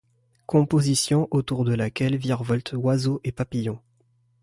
Composition 0.47 1.27
autour 1.29 1.63
de 1.63 1.75
laquelle 1.75 2.17
virevoltent 2.17 2.73
oiseaux 2.73 3.21
et 3.23 3.31
papillons. 3.31 3.77